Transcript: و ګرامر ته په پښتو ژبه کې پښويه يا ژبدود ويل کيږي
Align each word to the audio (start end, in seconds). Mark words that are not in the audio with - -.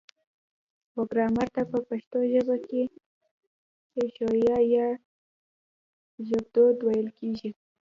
و 0.95 0.97
ګرامر 1.11 1.47
ته 1.55 1.61
په 1.71 1.77
پښتو 1.89 2.19
ژبه 2.31 2.57
کې 2.67 2.81
پښويه 3.91 4.57
يا 4.75 4.87
ژبدود 6.27 6.77
ويل 6.87 7.09
کيږي 7.19 7.49